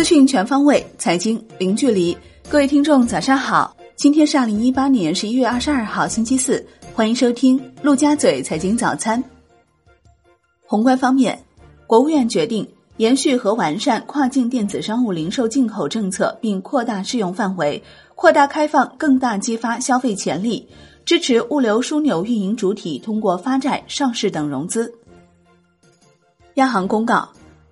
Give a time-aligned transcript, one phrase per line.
[0.00, 2.16] 资讯全方位，财经零距离。
[2.48, 3.76] 各位听众，早上好！
[3.96, 6.66] 今天是二零一八年十一月二十二号，星期四。
[6.94, 9.22] 欢迎收听陆家嘴财经早餐。
[10.64, 11.38] 宏观方面，
[11.86, 12.66] 国务院决定
[12.96, 17.82] 延续和完善跨境电子商务零售进口政策，并扩大适用范围，
[18.14, 20.66] 扩大开放，更大激发消费潜力，
[21.04, 24.94] 支持物流枢纽运营主体通过发债、上市等融资。
[26.54, 27.28] 央行公告。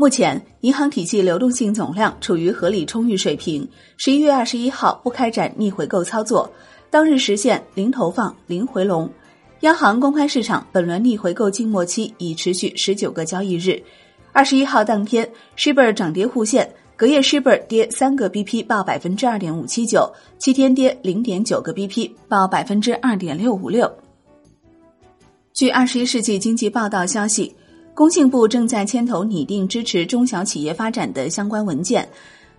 [0.00, 3.68] 目前，银行体系流动性总量处于合理充裕水平。
[3.98, 6.50] 十一月二十一号不开展逆回购操作，
[6.88, 9.06] 当日实现零投放、零回笼。
[9.60, 13.78] 央行公开市场本轮逆回购静默期已持续十九个交易日。
[14.32, 23.92] 二十一号当天，shibor 涨跌互现，隔夜 shibor 跌三个 BP 报百分之二点五七九，七天跌零点九个 BP 报百分之二点六五六。
[25.52, 27.54] 据二十一世纪经济报道消息。
[28.00, 32.08] 工信部正在牵头拟定支持中小企业发展的相关文件，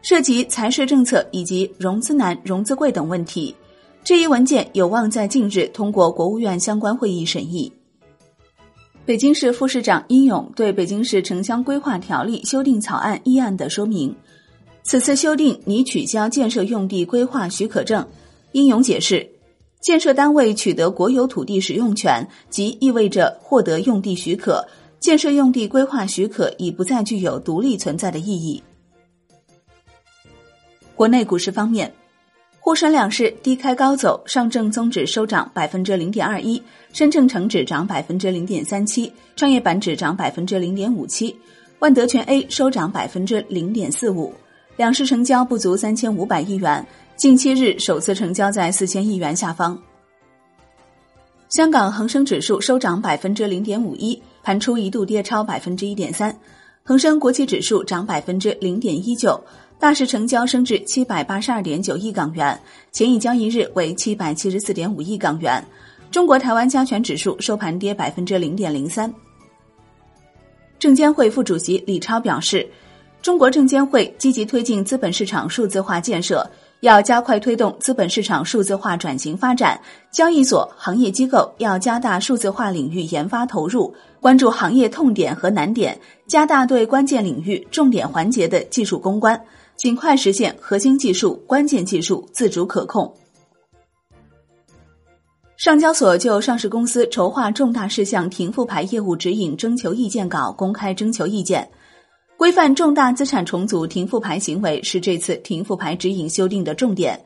[0.03, 3.55] 涉及财税政策以及融资难、融资贵等问题。
[4.03, 7.73] 这一文件有望在近日通过国务院相关会议审议。
[9.03, 14.15] 北京市副市长殷勇对北京市城乡规划条例修订草案议案的说明：
[14.83, 18.07] 此次修订拟取消建设用地规划许可证。
[18.51, 19.27] 殷勇解释，
[19.79, 24.63] 建设单位取得国有土地使用权，即意味着获得用地许可。
[25.01, 28.63] 建设用地规划许可已不再具有独立存在的意义。
[30.95, 31.91] 国内股市方面，
[32.59, 36.61] 沪深两市低开高走，上证综指收涨百分之零点二一，
[36.93, 41.35] 深证成指涨百分之零点三七，创业板指涨百分之零点五七，
[41.79, 44.31] 万德全 A 收涨百分之零点四五。
[44.77, 46.85] 两市成交不足三千五百亿元，
[47.15, 49.81] 近七日首次成交在四千亿元下方。
[51.49, 56.35] 香港恒生指数收涨百分之零点五一，盘初一度跌超百分之一点三。
[56.83, 59.39] 恒生国企指数涨百分之零点一九，
[59.79, 62.59] 大市成交升至七百八十二点九亿港元，
[62.91, 65.63] 前一交易日为七百七十四点五亿港元。
[66.09, 69.13] 中国台湾加权指数收盘跌百分之零点零三。
[70.79, 72.67] 证监会副主席李超表示，
[73.21, 76.49] 中国证监会积极推进资本市场数字化建设。
[76.81, 79.79] 要加快推动资本市场数字化转型发展，
[80.11, 85.97] 交易所、行业机构要加大数字化领域研发投入，关注行业痛点和难点，
[86.27, 89.39] 加大对关键领域重点环节的技术攻关，
[89.77, 93.13] 尽快实现核心技术、关键技术自主可控。
[95.57, 101.69] 上交所就上市公司筹划重大事项停复牌业务指引征求意见稿公开征求意见。
[102.41, 107.21] 规范重大资产重组停复牌行为是这次停复牌指引修订的重点。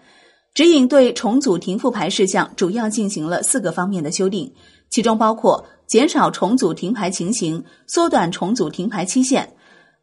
[0.53, 4.51] 指引对重组停复牌事项主要进行了四个方面的修订，
[4.89, 9.47] 其中包括减少重组停牌情形、缩短重组停牌期限。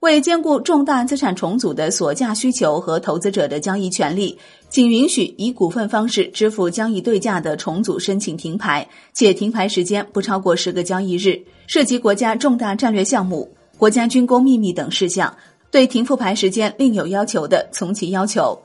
[0.01, 4.39] 为兼顾重大资产重组的锁价需求和投资者的交易权利，
[4.71, 11.39] 仅允许以股份方式支付交易对价的重组申请停牌，且停牌时间不超过十个交易日。
[11.67, 13.55] 涉及国家重大战略项目。
[13.83, 15.37] 国家军工秘密等事项，
[15.73, 18.57] 对停复牌时间另有要求的，从其要求。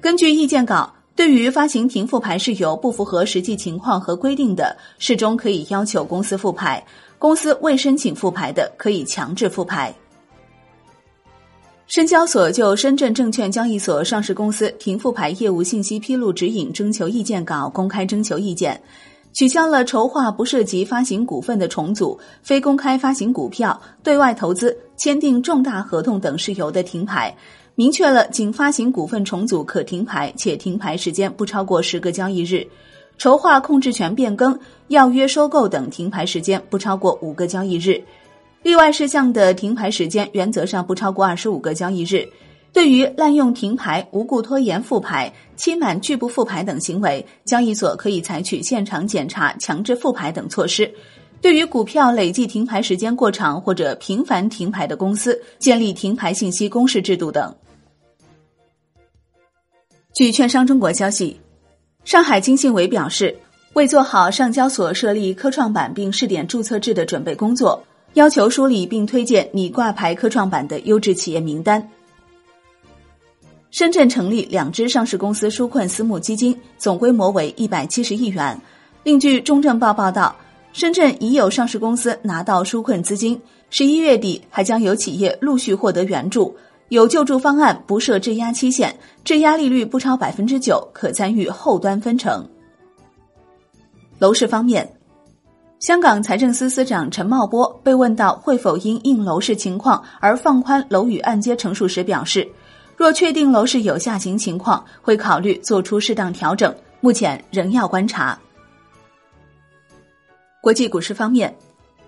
[0.00, 6.82] 根据意见稿，对于发行停复牌事由不符合实际情况和规定的，事中可以要求公司复牌；
[7.20, 9.94] 公司未申请复牌的，可以强制复牌。
[11.86, 18.82] 深交所就深圳证券交易所上市公司停复牌业务信息披露指引征求意见稿公开征求意见。
[19.32, 27.34] 取消了筹划不涉及发行股份的重组、非公开发行股票、对外投资、签订重大合同等事由的停牌，
[27.74, 32.66] 明确了仅发行股份重组可停牌，且停牌时间不超过十个交易日；
[33.16, 38.02] 筹划控制权变更、要约收购等停牌时间不超过五个交易日；
[38.62, 42.28] 例外事项的停牌时间原则上不超过二十五个交易日。
[42.72, 50.90] 对于滥用停牌、无故拖延复牌、期满拒不复牌等行为，交易所可以采取现场检查、强制复牌等措施。
[51.42, 57.54] 对于股票累计停牌时间过长或者频繁停牌的公司，建立停牌信息公示制度等。
[60.14, 61.38] 据券商中国消息，
[62.04, 63.36] 上海经信委表示，
[63.74, 71.86] 为做好上交所设立科创板并试点注册制的准备工作，要求梳理并推荐拟挂牌科创板的优质企业名单。
[73.72, 78.60] 深圳成立两支上市公司纾困私募基金，总规模为一百七十亿元。
[79.02, 80.36] 另据中证报报道，
[80.74, 83.40] 深圳已有上市公司拿到纾困资金，
[83.70, 86.54] 十一月底还将有企业陆续获得援助。
[86.90, 92.46] 有救助方案不设质押期限，质押利率不超百分之九，可参与后端分成。
[94.18, 94.86] 楼市方面，
[95.78, 102.46] 香港财政司司长陈茂波被问到会否因应楼市情况而放宽楼宇按揭成数时，表示。
[103.02, 108.38] 若确定楼市有下行情况，会考虑做出适当调整，目前仍要观察。
[110.60, 111.52] 国际股市方面，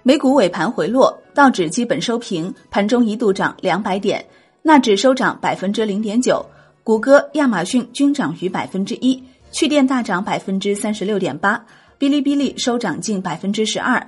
[0.05, 4.25] 美股尾盘回落，道指基本收平，盘中一度涨两百点，
[4.63, 6.47] 纳指收涨百分之零点九，
[6.85, 9.21] 谷歌、亚马逊均涨逾百分之一，
[9.51, 11.57] 趣电大涨百分之三十六点八，
[11.99, 14.01] 哔哩哔哩收涨近百分之十二。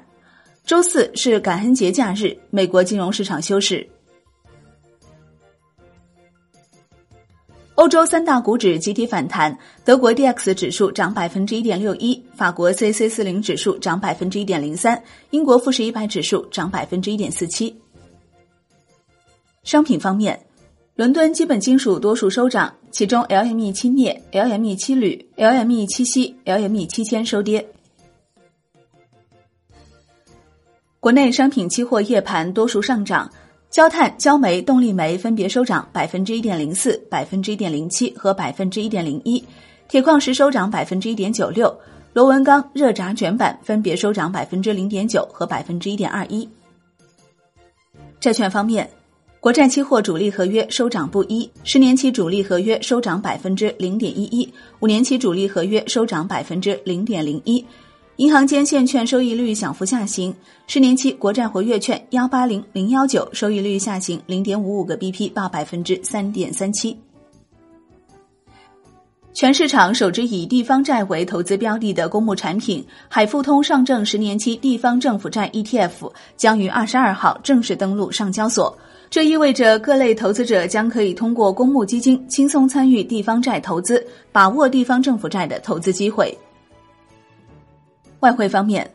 [0.65, 3.85] 周四是感恩节假日，美国金融市场休市。
[7.77, 17.77] 欧洲三大股指集体反弹，德国 D X 指数涨百分之一点六一，法国 C C 四零指数涨百分之一点零三，英国富时一百指数涨百分之一点四七。
[19.63, 20.41] 商品方面，
[20.95, 27.69] 伦敦基本金属多数收涨，其中 L M E 七镍、L M E 七铝、L M E 七锡、L M E 七铅收跌。
[30.99, 33.31] 国内商品期货夜盘多数上涨。
[33.77, 39.45] 焦炭、焦煤、动力煤分别收涨百分之一点零四、百分之一点零七和百分之一点零一，
[39.87, 41.79] 铁矿石收涨百分之一点九六，
[42.15, 46.49] 螺纹钢、热轧卷板分别收涨百分之零点九和百分之一点二一。
[48.19, 48.89] 债券方面，
[49.41, 54.51] 国债期货主力合约收涨不一，十年期主力合约收涨百分之零点一一，
[54.81, 57.63] 五年期主力合约收涨百分之零点零一。
[58.17, 60.35] 银行间现券收益率小幅下行，
[60.67, 66.97] 十年期国债活跃券幺八零零幺九收益率下行零点五五个 BP 到百分之三点三七。
[69.35, 78.75] 全市场首支以地方债为投资标的的公募产品海富通上证十年期地方政府债 ETF 将于二十二号正式登陆上交所，
[79.11, 84.03] 这意味着各类投资者将可以通过公募基金轻松参与地方债投资，
[84.33, 86.35] 把握地方政府债的投资机会。
[88.21, 88.91] 外汇方面，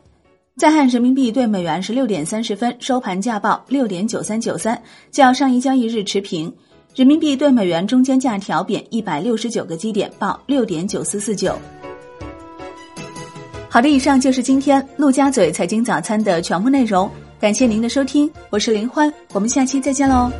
[0.56, 4.80] 在岸人民币对美元十六点三十分收盘价报六点九三九三，
[5.10, 6.52] 较上一交易日持平。
[6.94, 11.58] 人民币对美元中间价调贬一百六十九个基点，报六点九四四九。
[13.70, 17.10] 好的，以上就是今天陆家嘴财经早餐的全部内容，
[17.40, 20.30] 感谢您的收听，我是林欢，我们下期再见喽。